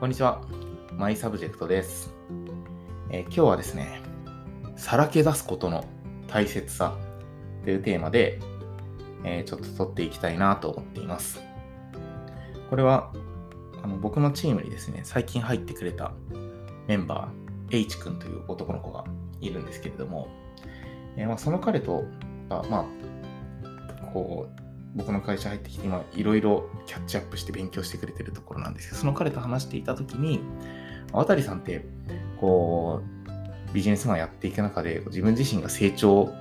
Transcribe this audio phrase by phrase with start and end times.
[0.00, 0.40] こんにちは。
[0.96, 2.14] マイサブジェクトです。
[3.10, 4.00] えー、今日はですね、
[4.74, 5.84] さらけ出すことの
[6.26, 6.96] 大切さ
[7.64, 8.40] というテーマで、
[9.24, 11.42] えー、ちょっと撮っていきたいなと思っています。
[12.70, 13.12] これは、
[13.84, 16.14] あの僕のチームにですね、最近入ってくれた
[16.86, 19.04] メンバー、H 君という男の子が
[19.42, 20.28] いるんですけれども、
[21.18, 22.04] えー、まあ、その彼と、
[22.48, 22.86] あま
[24.00, 24.59] あ、こう、
[24.94, 30.40] 僕の会社入ってきて今いろいろキャッチアップして勉強してくれてるところなんですけどその彼と話していた時に
[31.12, 31.84] 渡さんって
[32.40, 36.32] こうビジネスマンやっていく中で自分自身が成長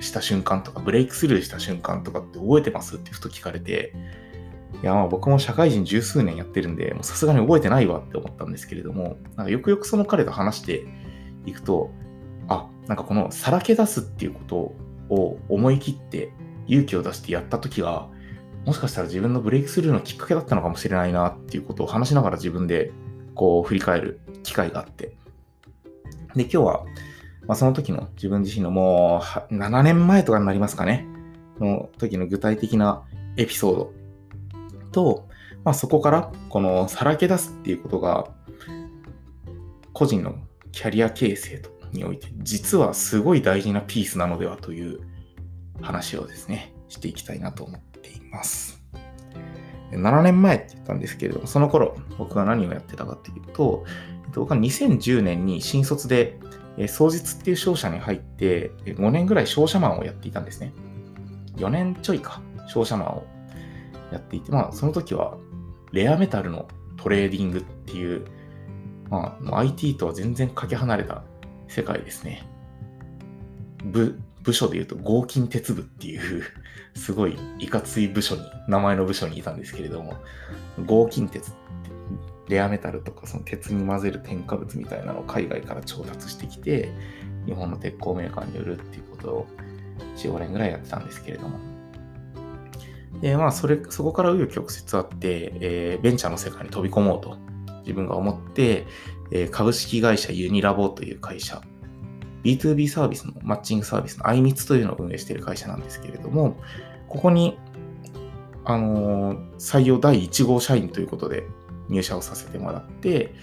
[0.00, 3.92] した瞬間とかブレイクスルーした瞬間とかって覚えてますってふと聞かれて
[4.82, 10.84] いやまあ僕も社会人十数年やってるんでさすがに覚えてないわって思ったんですけれどもなんかよくよくその彼と話して
[11.44, 11.90] いくと
[12.48, 14.56] あなんかこのさらけ出すっていうこと
[15.08, 16.32] を思い切って
[16.66, 18.08] 勇気を出してやった時が、
[18.64, 22.92] もしかしたら自分のブレイクスルーのきっかけだったのかもしれないなっていうことを話しながら自分で
[23.34, 25.16] こう振り返る機会があって。
[26.34, 26.84] で、今日は、
[27.46, 31.06] まあ、その時の自分自身のもう7年前とかになりますかね、
[31.60, 33.04] の時の具体的な
[33.36, 33.92] エピソード
[34.92, 35.28] と、
[35.64, 38.28] まあ、そこからこのさらけ出すっていうことが
[39.92, 40.36] 個人の
[40.72, 45.00] キャリア形成において実はすごい大事なピースなのではという
[45.80, 48.82] 話をですね、していきたいなと思っています。
[49.92, 53.84] 7年前って言ったんですけれども、その頃僕が何をやってたかっていうと、
[54.34, 56.38] 僕は2010年に新卒で、
[56.88, 60.72] 双日っていう商社に入って、5年ぐらい商社マンをやっていたんですね。
[61.56, 63.26] 4年ちょいか、商社マンを
[64.12, 65.38] やっていて、まあ、その時は、
[65.92, 66.68] レアメタルの
[66.98, 68.26] トレーディングっていう、
[69.08, 71.22] まあ、IT とは全然かけ離れた
[71.68, 72.46] 世界ですね。
[73.84, 76.44] 部、部署で言うと合金鉄部っていう
[76.94, 80.14] すごいいかつい部署に、名前の部署にいたんですけれども、
[80.86, 81.52] 合金鉄
[82.48, 86.90] レアメタルとかその鉄に混ぜる添加物みたいなのを海外から調達してきて、
[87.44, 89.46] 日本の鉄鋼メーカーに売るっていうことを
[90.16, 91.58] 4、5年ぐらいやってたんですけれども。
[93.20, 97.36] で、まあ、それ、そこから紆余曲折あって、えー、ベンチャーの世界に飛び込もうと
[97.80, 98.86] 自分が思って、
[99.32, 101.62] えー、株式会社ユニラボという会社
[102.46, 106.56] B2B サービスのマッチングサービスの iMits というのを運営している会社なんですけれども、
[107.08, 107.58] ここに、
[108.64, 111.44] あのー、採用第1号社員ということで
[111.88, 113.34] 入社をさせてもらって、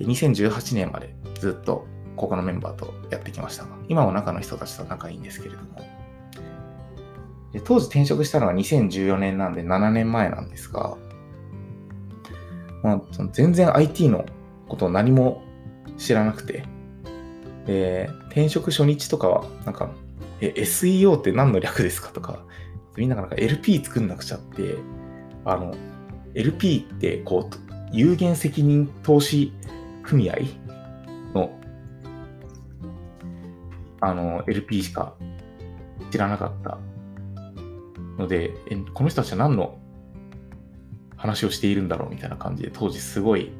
[0.00, 5.84] 2018年までずっとここのメンバーとやってきました、今は中の人たちと仲いいんですけれども、
[7.52, 10.96] で当時転職したのは2014年なんで7年前なんですが、
[12.84, 13.02] まあ、
[13.32, 14.24] 全然 IT の
[14.68, 15.42] ことを何も
[15.98, 16.64] 知らなくて、
[17.66, 19.90] で、転職初日とかは、なんか、
[20.42, 22.08] え、SEO って何の略ですか？
[22.10, 22.44] とか、
[22.94, 24.74] みんながなんか LP 作んなくちゃって、
[25.46, 25.74] あの、
[26.34, 27.56] LP ってこう、
[27.92, 29.54] 有限責任投資
[30.02, 30.36] 組合
[31.32, 31.58] の、
[34.02, 35.14] あの、LP しか
[36.10, 36.78] 知らなかった
[38.18, 39.78] ので、えこの人たちは何の
[41.16, 42.10] 話をしているんだろう？
[42.10, 43.50] みたいな感じで、当時すごい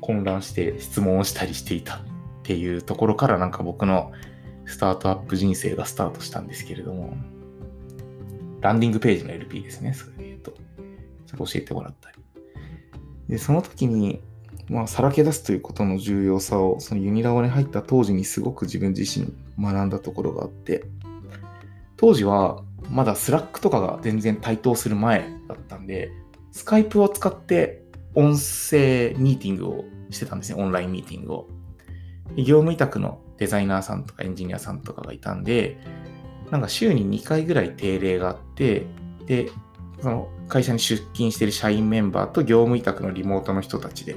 [0.00, 2.00] 混乱して質問をしたりしていた。
[2.40, 4.12] っていうところからなんか僕の
[4.66, 7.14] スタートアップ人生がスタートしたんですけれども、
[8.60, 10.54] ランディングページの LP ですね、それで言うと。
[11.26, 12.18] それ教えてもらったり。
[13.28, 14.20] で、その時に、
[14.68, 20.84] まあ、さらけ出すということの重要さを、そのユニラボに入った当時にすごく自分自身学んだところがあって、
[21.96, 26.10] 当時はまだスラックとかが全然台頭する前だったんで、
[26.52, 27.82] スカイプを使って
[28.14, 31.48] 音声ミーティングをしてたんですね、オンラインミーティングを。
[32.36, 35.78] 業務委託のデザイナーさんとかエンジニアさんとかがいたんで、
[36.50, 38.86] なんか週に2回ぐらい定例があって、
[39.26, 39.50] で、
[40.00, 44.16] その会社に出勤してる社員メンバーと業務委託のリモートの人たちで、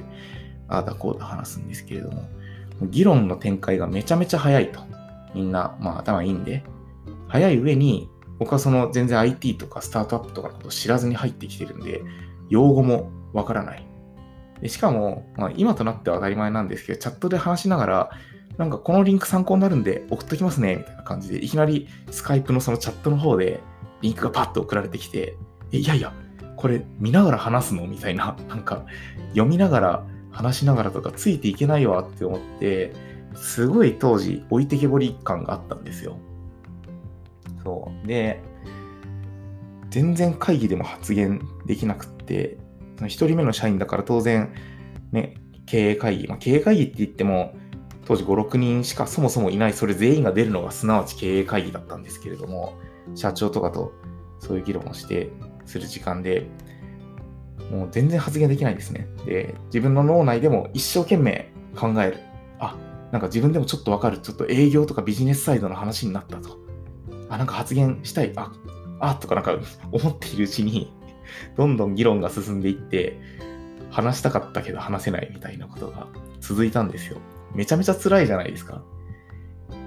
[0.68, 2.28] ああだこうだ話すんですけれども、
[2.82, 4.80] 議論の展開がめちゃめちゃ早いと。
[5.34, 6.64] みんな、まあ頭いいんで、
[7.28, 8.08] 早い上に、
[8.38, 12.02] 僕はその全然 IT とかスタートアップとかのことを知らずに入ってきてるんで、
[12.48, 13.86] 用語もわからない。
[14.64, 18.10] でしかも、まあ、今となっては当たり前なんですけど、チャットで話しながら、
[18.56, 23.60] なんかこのリンク参考になるんで送っときますね、みたいな感じで、いきなりスカイプのそのチャットの方で
[24.00, 25.36] リンクがパッと送られてきて、
[25.70, 26.14] えいやいや、
[26.56, 27.86] これ見ながら話すの？
[27.86, 28.86] みたいな、なんか
[29.32, 32.94] 読みながら話しながらとかついていけないわって思って、
[33.34, 36.16] すごい当時置いてけぼり感があったんですよ。
[37.62, 38.06] そう。
[38.06, 38.40] で、
[39.90, 42.56] 全然会議でも発言できなくって、
[42.98, 44.52] 1人目の社員だから当然、
[45.12, 45.36] ね、
[45.66, 47.54] 経営会議、まあ、経営会議って言っても、
[48.06, 52.78] 当時5、6人しかそもそもいない、それ全員が出るのがすなわち経営会議だったんですけれども、
[53.14, 53.92] 社長とかと
[54.40, 55.30] そういう議論をして、
[55.66, 56.46] する時間で、
[57.70, 59.08] もう全然発言できないですね。
[59.26, 62.18] で、自分の脳内でも一生懸命考える。
[62.58, 62.76] あ、
[63.10, 64.18] なんか自分でもちょっとわかる。
[64.18, 66.58] ちょっと営業とかビジネスサイドの話になったと。
[67.28, 68.32] あ、なんか発言したい。
[68.36, 68.52] あ、
[69.00, 69.56] あ、とかなんか
[69.92, 70.92] 思っているうちに、
[71.56, 73.18] どんどん議論が進んでいって、
[73.90, 76.08] 話したかったけど話せないみたいなことが
[76.40, 77.18] 続いたんですよ。
[77.54, 78.82] めちゃめちゃ辛いじゃないですか。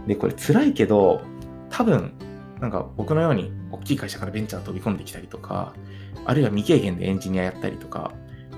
[0.07, 1.22] で、これ辛いけど、
[1.69, 2.13] 多分、
[2.62, 5.74] なんか僕のように大きい会社からベンチャー飛び込んできたりとか、
[6.25, 8.13] あるいは未経験でエンジニアやったりとか、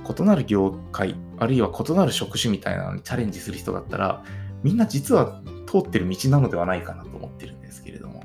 [0.08, 4.24] 異なる業界、あるいは異なる職種みたいなのにチャレンジする人だったら、
[4.62, 8.24] みんな実は通ってる道なのではないかなと思ってるんですけれども。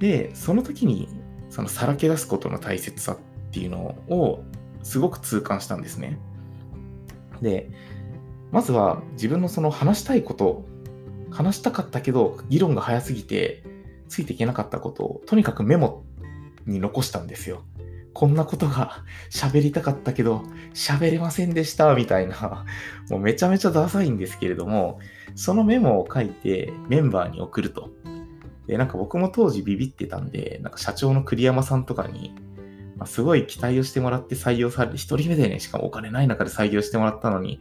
[0.00, 1.08] で、その時に、
[1.50, 3.18] そのさらけ出すことの大切さっ
[3.50, 4.44] ていうのを
[4.82, 6.18] すごく痛感したんですね。
[7.42, 7.70] で、
[8.52, 10.64] まずは自分のその話したいこと、
[11.30, 13.64] 話したかったけど、議論が早すぎて、
[14.08, 16.04] ついていけなかったことを、とにかくメモ
[16.66, 17.62] に残したんですよ。
[18.12, 20.42] こんなことが喋りたかったけど、
[20.74, 22.64] 喋れませんでした、みたいな、
[23.08, 24.98] もうめちゃめちゃダサいんですけれども、
[25.36, 27.90] そのメモを書いてメンバーに送ると。
[28.66, 32.34] で、なんか僕も当時ビビってたんで、なんか社長の栗山さんとかに、
[32.96, 37.60] まあ、すごい期待をしてもらって採用されて、一人目でね、しかもお金ない中で採用してもらったのに、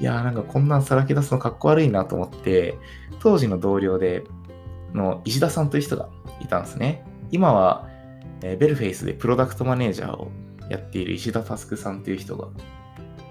[0.00, 2.76] いやーなんかこんなんさらけ出すのかっこ悪いなと思って、
[3.20, 4.24] 当時の同僚で、
[4.94, 6.08] の石田さんという人が
[6.40, 7.04] いたんですね。
[7.30, 7.88] 今は、
[8.42, 10.30] えー、ベルフェイスでプロダクトマネージャーを
[10.70, 12.48] やっている石田佑さんという人が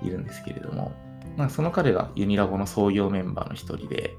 [0.03, 0.91] いるんですけれども、
[1.37, 4.11] まあ、その彼がユニラボの創業メンバーの一人で、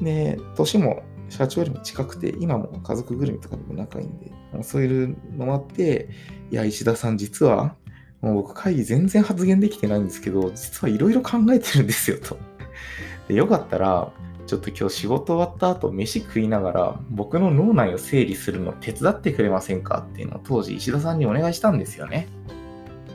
[0.00, 1.02] で、年も
[1.32, 4.30] 社長よりも近くて、今も家族ぐるみとかでも仲いいんで、
[4.62, 6.10] そういうのもあって、
[6.50, 7.74] いや、石田さん実は、
[8.20, 12.36] もう僕会議全然発言できてないんですけど、実はいろいろ考えてるんですよと。
[13.28, 14.12] でよかったら、
[14.46, 20.06] ちょっと今日仕事終わった後、飯食いながら、僕の脳内を整理するの手伝ってくれませんか？
[20.06, 22.28] っていうのを当時石田さんにお願いしたんですよね。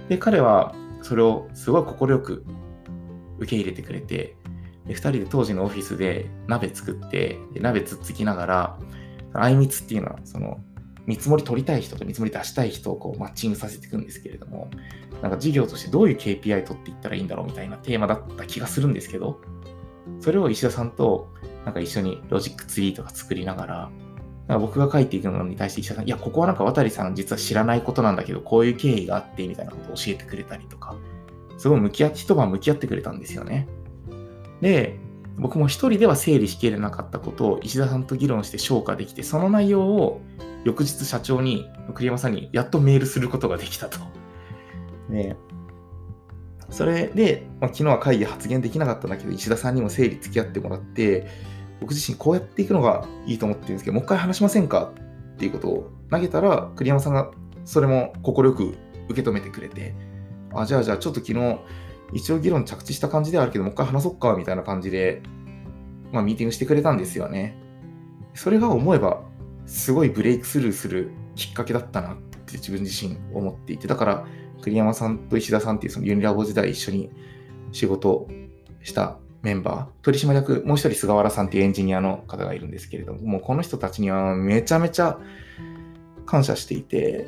[0.09, 0.73] で、彼は
[1.03, 2.43] それをすごい快く
[3.37, 4.36] 受け入れてくれて、
[4.87, 8.79] で2人で当時のオフィスで鍋作って、で鍋つっつきながら、
[9.33, 10.59] あいみつっていうのは、その、
[11.05, 14.69] 見積もり取りたい人と見積もり出したい人をこうマッチングさせていくんですけれども、
[15.21, 19.39] なんか事業としてどういう KPI 取っていったらいいんだろうみたいなテーマだった気がするんですけど、
[20.19, 21.33] それを石田さんと
[21.65, 23.91] なんか一緒にロジックツリーとか作りながら、
[24.47, 30.95] ら僕が書いていくのに対して石田さん、いや、ここはなんか渡さん実は知らないことなんだけど、こういう経緯があってみたいなことを教えてくれたりとか、
[31.57, 33.67] すごい向き合って、一晩向き合ってくれたんですよね。
[34.61, 34.99] で、
[35.37, 40.21] 僕も一人では整理しきれなかったことを石田さんと議論して消化できて、その内容を
[40.63, 43.99] 翌日社長に、栗山さんにやっとメールすることができたと。
[45.09, 45.37] ね
[46.69, 51.27] それで、まあ、昨日は会議発言できなかったんだけど、石田さんにも整理付き合ってもらって、
[51.79, 54.91] 僕自身こうやっていくのがいいと思ってるんですけど、もう一回話しませんか
[55.33, 57.31] っていうことを投げたら、栗山さんが
[57.63, 58.75] それも快く
[59.09, 59.95] 受け止めてくれて、
[60.53, 61.59] あ、じゃあじゃあちょっと昨日、
[62.13, 65.21] 一応議論着地した感じではあるけど、もう一回話そっか、みたいな感じで、
[66.11, 67.57] まあミーティングしてくれたんですよね。
[68.33, 69.23] それが思えば、
[69.65, 74.25] すごいブレイクスルーするきっかけだったなって自分自身思っていて、だから、
[74.61, 77.11] 栗山さんと石田さんっていうそのユニラボ時代一緒に
[77.71, 78.27] 仕事
[78.81, 85.19] したメンバー、取締役、もう一人菅原さんっていうエンジニアの方がいるんですけれども、もうこの人たちにはめちゃめちゃ
[86.25, 87.27] 感謝していて、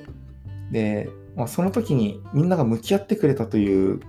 [0.71, 3.99] で、まあ、その時にみんなが向き合ってくれたという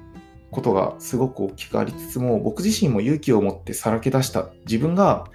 [0.50, 5.26] ことがすごく大きくありつつも、僕自身も勇気を持ってさらけ出した自分が、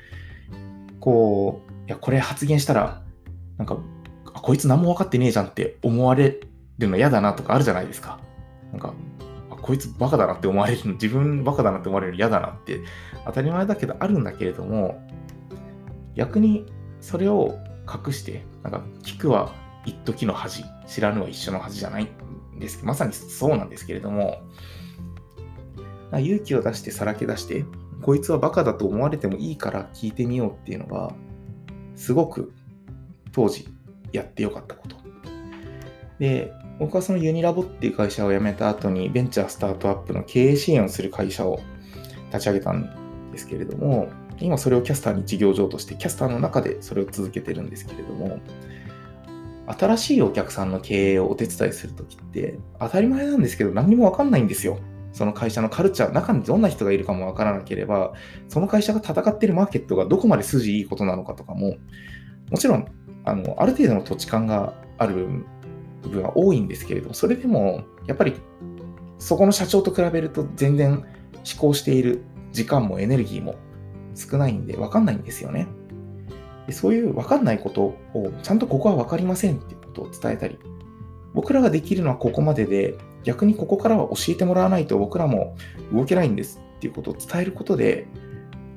[1.00, 3.02] こう、いや、これ発言したら、
[3.58, 3.78] なんか
[4.36, 6.42] あ、こいつ何も分かってねえじゃんって思われ
[6.78, 8.20] るの嫌だなとかあるじゃないですか。
[8.72, 8.94] なんか、
[9.50, 12.82] あこいつバカだなって思われるの、自分バカだなって思われるの嫌だなって
[13.26, 15.02] 当たり前だけどあるんだけれども、
[16.16, 16.66] 逆に
[17.00, 17.58] それを
[17.88, 19.54] 隠して、なんか聞くは
[19.86, 22.04] 一時の恥、知らぬは一緒の恥じゃない
[22.56, 24.42] んです、まさにそうなんですけれども、
[26.16, 27.66] ま勇気を出してさらけ出して、
[28.02, 31.14] こいつはバカだと思われてもいいから聞いてみようっていうのが、
[31.96, 32.54] すごく
[33.34, 33.68] 当時
[34.14, 34.96] やってよかったこと。
[36.20, 41.60] で、僕はそのユニラボっていう会社を辞めた後にベンチャースタートアップの経営支援をする会社を
[42.32, 44.08] 立ち上げたんですけれども、
[44.40, 48.40] 今それをキャスターに事業上としてキャスターの中でそれを続けてるんですけれども、
[49.68, 54.80] 新しいお客さんの経営をお手伝いするときって当たり前なんですけど何にもわかんないんですよ。
[55.16, 58.12] その会社のカルチャー、中にどんな人がいるかもわからなければ、
[58.50, 61.78] その会社が戦っているマーケットがどこまで筋いいことなのかとかも、
[62.52, 62.86] もちろん、
[63.24, 65.46] あの、ある程度の土地感がある
[66.04, 68.34] 部分は多いんですけれども、それでも、やっぱり、
[69.18, 71.06] そこの社長と比べると全然思
[71.60, 73.56] 考している時間もエネルギーも
[74.16, 75.70] 少ないんで、わかんないんですよね。
[76.68, 77.98] でそういうわかんないことを、
[78.44, 80.60] ちゃんとここはわかりませんっていうことを伝えたり、
[81.34, 85.58] 僕らができるのはここまでで、逆にここからは教えてもらわないと僕らも
[85.91, 88.08] 動けないんですっていうことを伝えることで、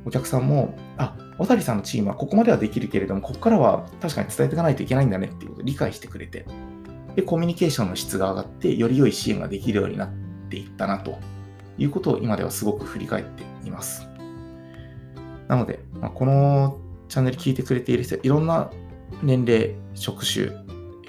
[0.05, 6.47] お客さんも、あ、渡さんのチームはここまではできるけれども、ここからは確かに伝えていかないといけないんだねっていうことを理解してくれて、
[7.15, 10.11] で、コミュニケーションの質が上がって、より良い支援ができるようになっ
[10.49, 11.19] ていったなと
[11.77, 14.09] いうことを今ではすごく振り返っています。
[15.47, 16.79] なので、まあ、この
[17.09, 18.71] チャンネル聞いてくれている人、いろんな
[19.23, 20.51] 年齢、職種、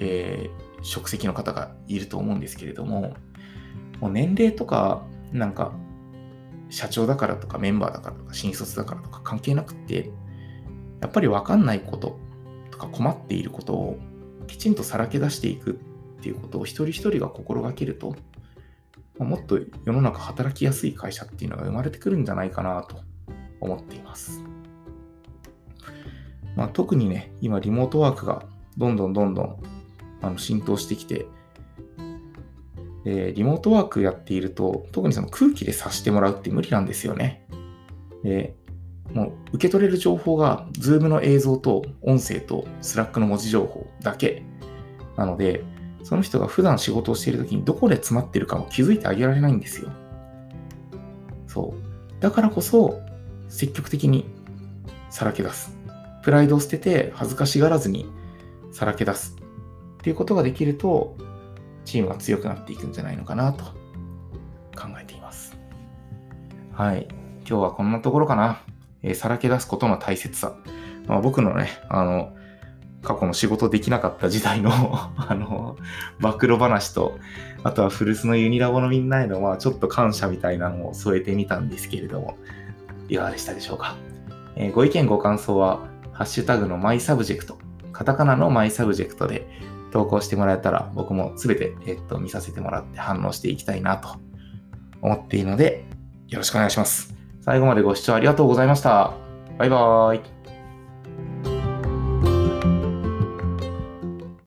[0.00, 3.14] えー、職責の方がいると思うんですけれども、
[4.00, 5.02] もう年齢とか、
[5.32, 5.72] なんか、
[6.70, 10.10] 社長だからとかメンバーだからとか新卒だからとか関係なくて、
[11.00, 12.18] やっぱり分かんないこと
[12.70, 13.98] とか困っていることを
[14.46, 15.80] きちんとさらけ出していく
[16.18, 18.14] っていうことを一人一人が心がけると、
[19.18, 23.00] もっと世の中働きやすい会社っていうのが生まれてくるんじゃないかなと
[23.60, 24.42] 思っています。
[26.56, 28.44] まあ、特にね、今リモートワークが
[28.76, 29.62] どんどんどんどん
[30.22, 31.26] あの浸透してきて、
[33.04, 37.46] で、リモートワークやっていると、特にその空気で察してもらうって無理なんですよね。
[38.22, 38.56] で、
[39.12, 44.42] もう受け取れる情報が Zoom の映像と音声と Slack の文字情報だけ
[45.16, 45.64] なので、
[46.02, 49.90] その人が普段仕事をしている時にどこで詰まってるかも気づいてあげられないんですよ。
[51.46, 52.22] そう。
[52.22, 53.00] だからこそ、
[53.48, 54.26] 積極的に
[55.10, 55.76] さらけ出す。
[56.22, 58.06] プライドを捨てて恥ずかしがらずに
[58.72, 59.36] さらけ出す。
[59.98, 61.16] っていうことができると、
[61.90, 63.64] チームが強くなっていくんじゃないのかなと
[64.76, 65.58] 考えています。
[66.72, 67.08] はい。
[67.40, 68.62] 今日はこんなところかな。
[69.02, 70.54] えー、さらけ出すことの大切さ。
[71.08, 72.32] まあ、僕のね、あの、
[73.02, 74.70] 過去の仕事できなかった時代の
[75.18, 75.76] あの、
[76.20, 77.18] 暴露話と、
[77.64, 82.36] あとは古巣のユニラボのみんなへの、まあ、ちょっと感謝みたいなのを添えてみたんですけれども、
[83.08, 83.96] いかがでしたでしょうか。
[84.54, 85.80] えー、ご意見ご感想は、
[86.12, 87.58] ハッシュタグのマイサブジェクト、
[87.92, 89.48] カタカナのマイサブジェクトで
[89.90, 94.08] 投稿してもらえたら、僕もすべて、えっと、見させてもらって反応していきたいなと
[95.02, 95.84] 思っているので、
[96.28, 97.14] よろしくお願いします。
[97.42, 99.12] 最後までご視聴ありがとうございました。
[99.58, 100.39] バイバーイ。